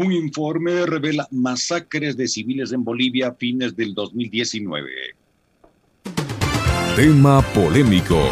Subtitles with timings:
[0.00, 4.88] Un informe revela masacres de civiles en Bolivia a fines del 2019.
[6.94, 8.22] Tema polémico.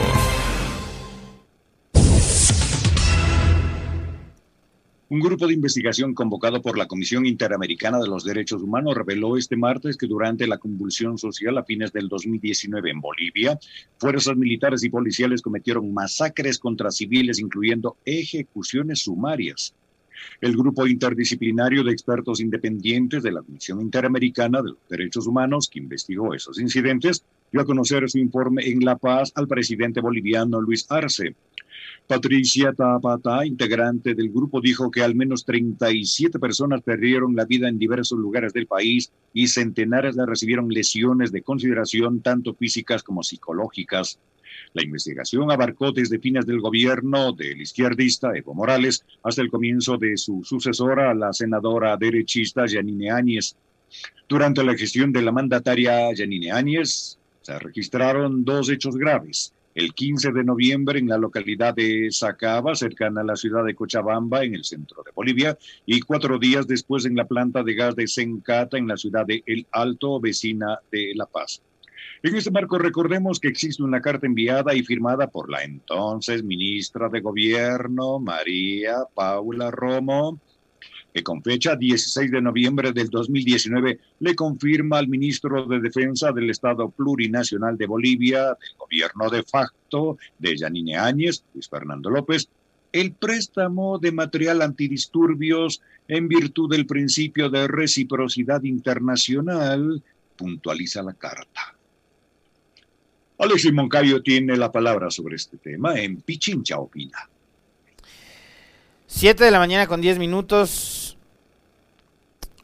[5.08, 9.56] Un grupo de investigación convocado por la Comisión Interamericana de los Derechos Humanos reveló este
[9.56, 13.58] martes que durante la convulsión social a fines del 2019 en Bolivia,
[13.98, 19.74] fuerzas militares y policiales cometieron masacres contra civiles, incluyendo ejecuciones sumarias.
[20.40, 25.78] El grupo interdisciplinario de expertos independientes de la Comisión Interamericana de los Derechos Humanos, que
[25.78, 30.86] investigó esos incidentes, dio a conocer su informe en La Paz al presidente boliviano Luis
[30.88, 31.34] Arce.
[32.06, 37.78] Patricia Tapata, integrante del grupo, dijo que al menos 37 personas perdieron la vida en
[37.78, 44.20] diversos lugares del país y centenares recibieron lesiones de consideración tanto físicas como psicológicas.
[44.76, 50.18] La investigación abarcó desde fines del gobierno del izquierdista Evo Morales hasta el comienzo de
[50.18, 53.56] su sucesora, la senadora derechista Yanine Áñez.
[54.28, 60.32] Durante la gestión de la mandataria Yanine Áñez, se registraron dos hechos graves el 15
[60.32, 64.64] de noviembre en la localidad de Sacaba, cercana a la ciudad de Cochabamba, en el
[64.64, 68.88] centro de Bolivia, y cuatro días después en la planta de gas de Sencata, en
[68.88, 71.62] la ciudad de El Alto, vecina de La Paz.
[72.22, 77.08] En este marco recordemos que existe una carta enviada y firmada por la entonces ministra
[77.10, 80.40] de Gobierno, María Paula Romo,
[81.12, 86.50] que con fecha 16 de noviembre del 2019 le confirma al ministro de Defensa del
[86.50, 92.48] Estado Plurinacional de Bolivia, del gobierno de facto de Yanine Áñez, Luis Fernando López,
[92.92, 100.02] el préstamo de material antidisturbios en virtud del principio de reciprocidad internacional,
[100.36, 101.75] puntualiza la carta.
[103.38, 107.28] Alexis Moncayo tiene la palabra sobre este tema en Pichincha Opina.
[109.06, 111.18] 7 de la mañana con 10 minutos.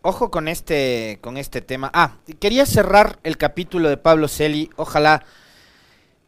[0.00, 1.90] Ojo con este, con este tema.
[1.94, 4.70] Ah, quería cerrar el capítulo de Pablo Celi.
[4.76, 5.24] Ojalá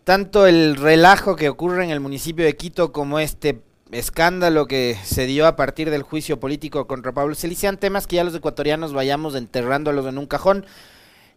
[0.04, 5.26] tanto el relajo que ocurre en el municipio de Quito como este escándalo que se
[5.26, 8.92] dio a partir del juicio político contra Pablo Celi sean temas que ya los ecuatorianos
[8.92, 10.66] vayamos enterrándolos en un cajón.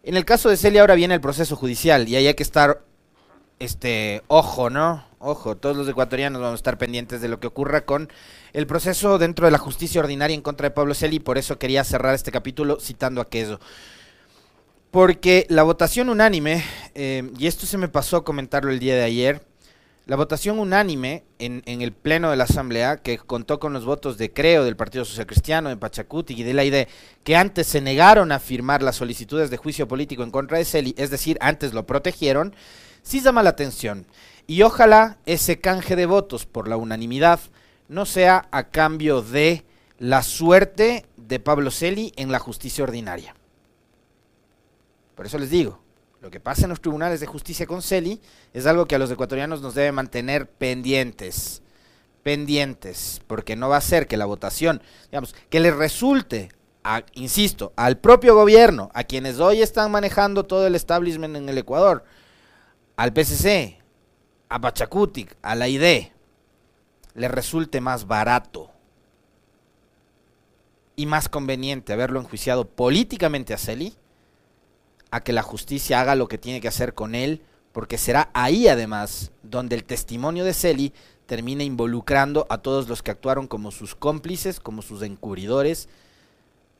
[0.02, 2.82] En el caso de Celi ahora viene el proceso judicial y ahí hay que estar,
[3.58, 5.04] este, ojo, ¿no?
[5.18, 8.08] Ojo, todos los ecuatorianos vamos a estar pendientes de lo que ocurra con
[8.52, 11.82] el proceso dentro de la justicia ordinaria en contra de Pablo Celi, por eso quería
[11.84, 13.58] cerrar este capítulo citando aquello.
[14.90, 16.64] Porque la votación unánime,
[16.94, 19.42] eh, y esto se me pasó a comentarlo el día de ayer,
[20.06, 24.16] la votación unánime en, en, el Pleno de la Asamblea, que contó con los votos
[24.16, 26.88] de Creo, del Partido Social Cristiano, de Pachacuti y de la IDE,
[27.24, 30.94] que antes se negaron a firmar las solicitudes de juicio político en contra de Celi,
[30.96, 32.54] es decir, antes lo protegieron,
[33.02, 34.06] sí llama la atención.
[34.46, 37.40] Y ojalá ese canje de votos por la unanimidad
[37.88, 39.64] no sea a cambio de
[39.98, 43.34] la suerte de Pablo Celi en la justicia ordinaria.
[45.14, 45.80] Por eso les digo,
[46.20, 48.20] lo que pasa en los tribunales de justicia con Celi
[48.52, 51.62] es algo que a los ecuatorianos nos debe mantener pendientes,
[52.22, 56.50] pendientes, porque no va a ser que la votación, digamos, que le resulte,
[57.14, 62.04] insisto, al propio gobierno, a quienes hoy están manejando todo el establishment en el Ecuador,
[62.98, 63.78] al PCC,
[64.48, 66.08] a Pachacutic, a la ID,
[67.14, 68.72] le resulte más barato
[70.96, 73.94] y más conveniente haberlo enjuiciado políticamente a Celi
[75.12, 78.66] a que la justicia haga lo que tiene que hacer con él, porque será ahí
[78.66, 80.92] además donde el testimonio de Celi
[81.26, 85.88] termina involucrando a todos los que actuaron como sus cómplices, como sus encubridores,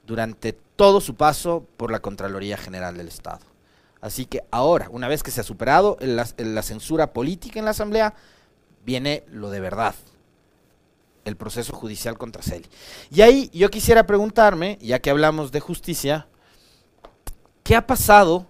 [0.04, 3.46] durante todo su paso por la Contraloría General del Estado.
[4.00, 8.14] Así que ahora, una vez que se ha superado la, censura política en la Asamblea,
[8.84, 9.94] viene lo de verdad,
[11.24, 12.66] el proceso judicial contra Celi.
[13.10, 16.28] Y ahí yo quisiera preguntarme, ya que hablamos de justicia,
[17.64, 18.46] ¿qué ha pasado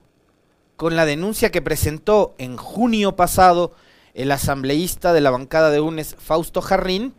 [0.77, 3.73] con la denuncia que presentó en junio pasado
[4.15, 7.15] el asambleísta de la bancada de UNES, Fausto Jarrín,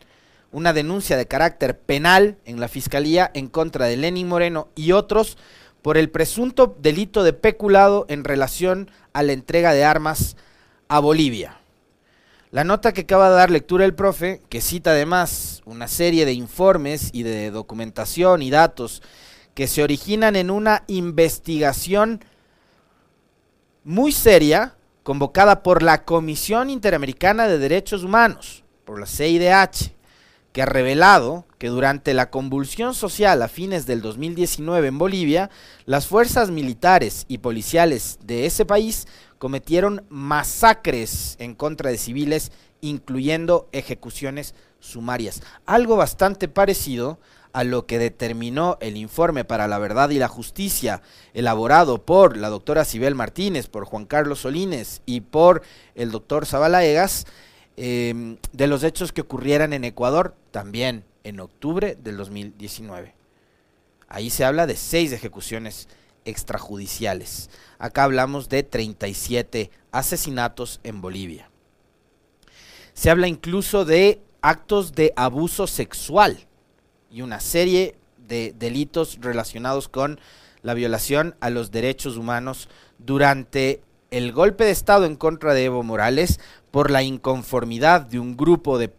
[0.52, 5.36] una denuncia de carácter penal en la Fiscalía en contra de Lenin Moreno y otros
[5.82, 10.36] por el presunto delito de peculado en relación a la entrega de armas
[10.88, 11.56] a Bolivia?
[12.50, 16.32] La nota que acaba de dar lectura el profe, que cita además una serie de
[16.32, 19.02] informes y de documentación y datos
[19.54, 22.24] que se originan en una investigación
[23.84, 29.92] muy seria convocada por la Comisión Interamericana de Derechos Humanos, por la CIDH,
[30.52, 35.50] que ha revelado que durante la convulsión social a fines del 2019 en Bolivia,
[35.86, 39.06] las fuerzas militares y policiales de ese país
[39.38, 45.42] cometieron masacres en contra de civiles, incluyendo ejecuciones sumarias.
[45.66, 47.18] Algo bastante parecido
[47.52, 51.02] a lo que determinó el informe para la verdad y la justicia
[51.34, 55.62] elaborado por la doctora Sibel Martínez, por Juan Carlos Solines y por
[55.94, 57.26] el doctor Zabalaegas,
[57.82, 63.14] em, de los hechos que ocurrieran en Ecuador también en octubre del 2019.
[64.06, 65.88] Ahí se habla de seis ejecuciones
[66.26, 67.48] extrajudiciales.
[67.78, 71.48] Acá hablamos de 37 asesinatos en Bolivia.
[72.92, 76.46] Se habla incluso de actos de abuso sexual
[77.10, 80.20] y una serie de delitos relacionados con
[80.60, 82.68] la violación a los derechos humanos
[82.98, 83.80] durante
[84.10, 88.78] el golpe de Estado en contra de Evo Morales por la inconformidad de un grupo
[88.78, 88.92] de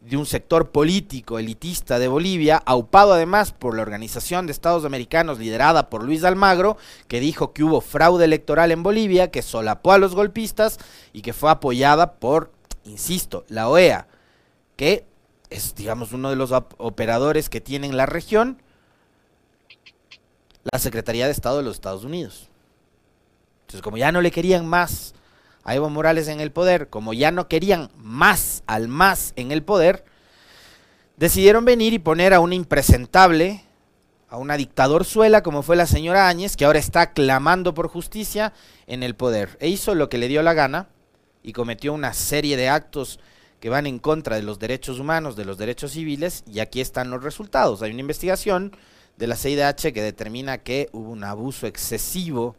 [0.00, 5.38] de un sector político elitista de Bolivia, aupado además por la Organización de Estados Americanos
[5.38, 6.76] liderada por Luis Almagro,
[7.08, 10.78] que dijo que hubo fraude electoral en Bolivia, que solapó a los golpistas
[11.12, 12.52] y que fue apoyada por,
[12.84, 14.06] insisto, la OEA,
[14.76, 15.04] que
[15.50, 18.62] es, digamos, uno de los operadores que tiene en la región,
[20.70, 22.48] la Secretaría de Estado de los Estados Unidos.
[23.62, 25.14] Entonces, como ya no le querían más
[25.64, 29.62] a Evo Morales en el poder, como ya no querían más al más en el
[29.62, 30.04] poder,
[31.16, 33.64] decidieron venir y poner a una impresentable,
[34.28, 38.52] a una dictadorzuela como fue la señora Áñez, que ahora está clamando por justicia
[38.86, 39.56] en el poder.
[39.60, 40.88] E hizo lo que le dio la gana
[41.42, 43.20] y cometió una serie de actos
[43.60, 47.10] que van en contra de los derechos humanos, de los derechos civiles, y aquí están
[47.10, 47.82] los resultados.
[47.82, 48.76] Hay una investigación
[49.16, 52.54] de la CIDH que determina que hubo un abuso excesivo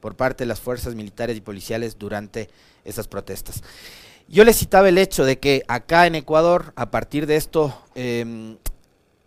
[0.00, 2.48] por parte de las fuerzas militares y policiales durante
[2.84, 3.62] esas protestas.
[4.28, 8.58] Yo le citaba el hecho de que acá en Ecuador, a partir de esto, em,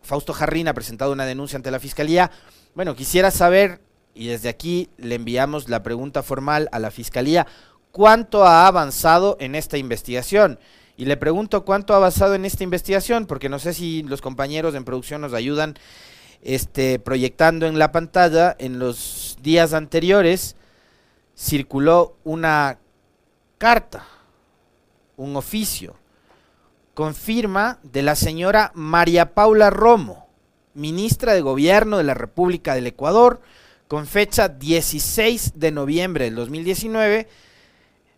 [0.03, 2.29] Fausto Jarrín ha presentado una denuncia ante la Fiscalía.
[2.75, 3.81] Bueno, quisiera saber,
[4.13, 7.47] y desde aquí le enviamos la pregunta formal a la Fiscalía,
[7.91, 10.59] ¿cuánto ha avanzado en esta investigación?
[10.97, 14.75] Y le pregunto cuánto ha avanzado en esta investigación, porque no sé si los compañeros
[14.75, 15.75] en producción nos ayudan
[16.44, 20.56] este, proyectando en la pantalla en los días anteriores
[21.42, 22.78] circuló una
[23.58, 24.06] carta,
[25.18, 25.96] un oficio,
[26.94, 30.28] con firma de la señora María Paula Romo,
[30.76, 33.42] ministra de Gobierno de la República del Ecuador,
[33.88, 37.28] con fecha 16 de noviembre del 2019,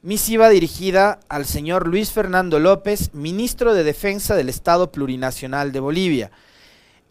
[0.01, 6.31] misiva dirigida al señor Luis Fernando López, ministro de Defensa del Estado Plurinacional de Bolivia,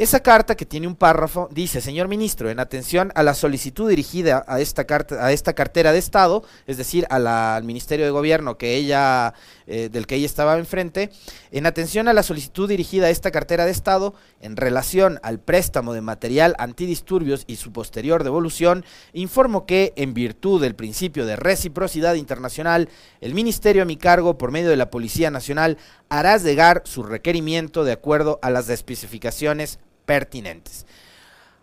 [0.03, 4.45] esa carta que tiene un párrafo dice, señor ministro, en atención a la solicitud dirigida
[4.49, 8.75] a esta, carta, a esta cartera de Estado, es decir, al Ministerio de Gobierno que
[8.75, 9.33] ella,
[9.69, 11.13] eh, del que ella estaba enfrente,
[11.53, 15.93] en atención a la solicitud dirigida a esta cartera de Estado, en relación al préstamo
[15.93, 22.15] de material antidisturbios y su posterior devolución, informo que, en virtud del principio de reciprocidad
[22.15, 22.89] internacional,
[23.21, 25.79] el Ministerio a mi cargo, por medio de la Policía Nacional,
[26.09, 30.87] hará llegar su requerimiento de acuerdo a las especificaciones pertinentes.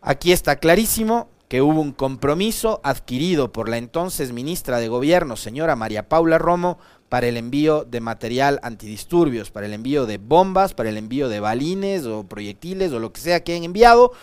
[0.02, 5.76] Aquí está clarísimo que hubo un compromiso adquirido por la entonces ministra de Gobierno, señora
[5.76, 6.78] María Paula Romo,
[7.10, 11.40] para el envío de material antidisturbios, para el envío de bombas, para el envío de
[11.40, 14.14] balines o proyectiles o lo que sea que hayan enviado,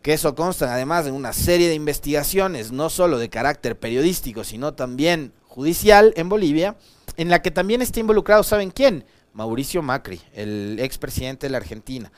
[0.00, 4.72] que eso consta además en una serie de investigaciones, no solo de carácter periodístico, sino
[4.72, 6.76] también judicial en Bolivia,
[7.18, 9.04] en la que también está involucrado, ¿saben quién?
[9.34, 12.10] Mauricio Macri, el expresidente de la Argentina.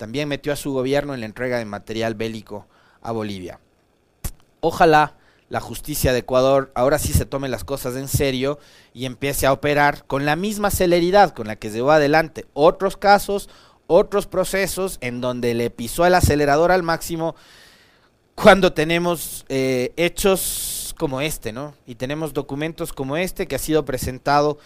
[0.00, 2.66] También metió a su gobierno en la entrega de material bélico
[3.02, 3.60] a Bolivia.
[4.60, 5.18] Ojalá
[5.50, 8.58] la justicia de Ecuador ahora sí se tome las cosas en serio
[8.94, 13.50] y empiece a operar con la misma celeridad con la que llevó adelante otros casos,
[13.88, 17.36] otros procesos en donde le pisó el acelerador al máximo
[18.34, 21.74] cuando tenemos eh, hechos como este, ¿no?
[21.86, 24.56] Y tenemos documentos como este que ha sido presentado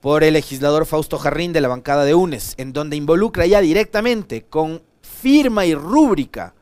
[0.00, 4.42] por el legislador Fausto Jarrín de la bancada de UNES, en donde involucra ya directamente
[4.42, 6.54] con firma y rúbrica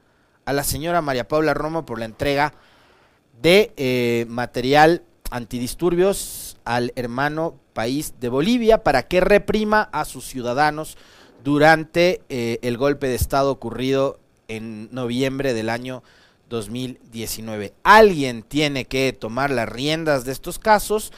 [0.45, 2.55] a la señora María Paula Romo por la entrega
[3.43, 10.97] de eh, material antidisturbios al hermano país de Bolivia para que reprima a sus ciudadanos
[11.45, 16.03] durante eh, el golpe de Estado ocurrido en noviembre del año
[16.49, 17.75] 2019.
[17.83, 21.13] Alguien tiene que tomar las riendas de estos casos,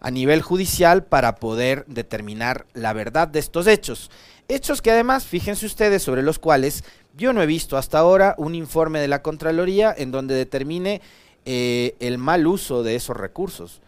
[0.00, 4.10] a nivel judicial para poder determinar la verdad de estos hechos.
[4.48, 6.82] Hechos que además, fíjense ustedes, sobre los cuales
[7.16, 11.00] yo no he visto hasta ahora un informe de la Contraloría en donde determine
[11.44, 13.80] eh, el mal uso de esos recursos.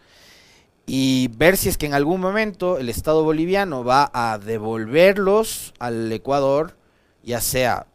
[0.85, 6.11] Y ver si es que en algún momento el Estado boliviano va a devolverlos al
[6.11, 6.75] Ecuador,
[7.23, 7.87] ya sea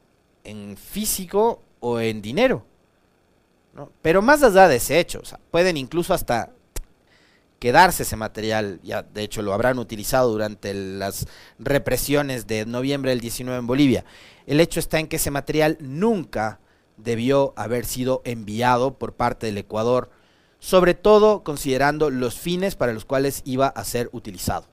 [0.45, 2.65] en físico o en dinero.
[4.03, 6.51] Pero más allá de ese hecho, pueden incluso hasta
[7.59, 11.27] quedarse ese material, ya de hecho lo habrán utilizado durante las
[11.59, 14.05] represiones de noviembre del 19 en Bolivia.
[14.47, 16.61] El hecho está en que ese material nunca
[16.97, 20.11] debió haber sido enviado por parte del Ecuador,
[20.61, 24.67] sobre todo considerando los fines para los cuales iba a ser utilizado.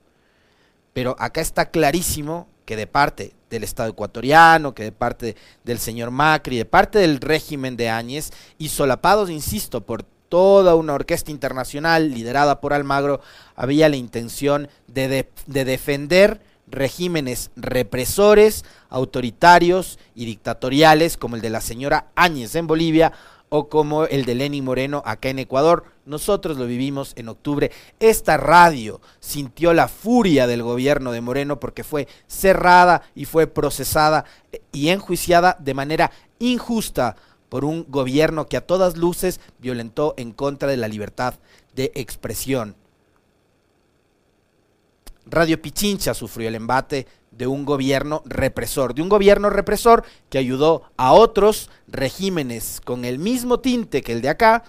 [0.92, 6.10] Pero acá está clarísimo que de parte del Estado ecuatoriano, que de parte del señor
[6.10, 12.12] Macri, de parte del régimen de Áñez, y solapados, insisto, por toda una orquesta internacional
[12.12, 13.20] liderada por Almagro,
[13.54, 21.60] había la intención de, de defender regímenes represores, autoritarios y dictatoriales como el de la
[21.60, 23.12] señora Áñez en Bolivia
[23.48, 25.84] o como el de Lenín Moreno acá en Ecuador.
[26.04, 27.70] Nosotros lo vivimos en octubre.
[28.00, 34.24] Esta radio sintió la furia del gobierno de Moreno porque fue cerrada y fue procesada
[34.72, 37.16] y enjuiciada de manera injusta
[37.48, 41.34] por un gobierno que a todas luces violentó en contra de la libertad
[41.74, 42.76] de expresión.
[45.26, 50.84] Radio Pichincha sufrió el embate de un gobierno represor, de un gobierno represor que ayudó
[50.96, 54.64] a otros regímenes con el mismo tinte que el de acá,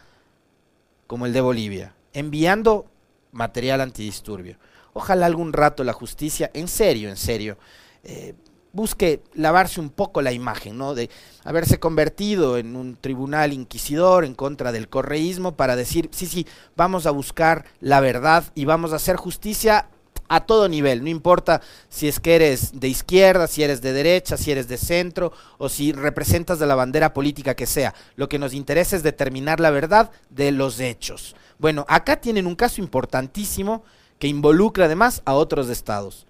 [1.06, 2.88] como el de Bolivia, enviando
[3.32, 4.58] material antidisturbio.
[4.94, 7.58] Ojalá algún rato la justicia, en serio, en serio,
[8.04, 8.34] eh,
[8.78, 10.94] busque lavarse un poco la imagen, ¿no?
[10.94, 11.10] De
[11.44, 17.08] haberse convertido en un tribunal inquisidor en contra del correísmo para decir, sí, sí, vamos
[17.08, 19.90] a buscar la verdad y vamos a hacer justicia
[20.30, 24.38] a todo nivel, no importa si es que eres de izquierda, si eres de derecha,
[24.38, 27.96] si eres de centro o si representas de la bandera política que sea.
[28.16, 31.36] Lo que nos interesa es determinar la verdad de los hechos.
[31.58, 33.84] Bueno, acá tienen un caso importantísimo
[34.20, 36.27] que involucra además a otros estados.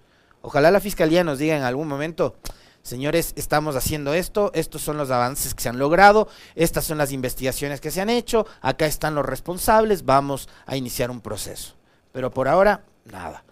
[0.48, 2.34] Ojalá la fiscalía nos diga en algún momento,
[2.80, 7.12] señores, estamos haciendo esto, estos son los avances que se han logrado, estas son las
[7.12, 11.74] investigaciones que se han hecho, acá están los responsables, vamos a iniciar un proceso.
[12.12, 13.44] Pero por ahora, nada.